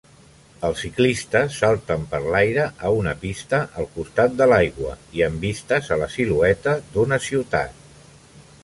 [0.67, 5.95] Els ciclistes salten per l'aire a una pista al costat de l'aigua i amb vistes
[5.97, 7.89] a la silueta d'una ciutat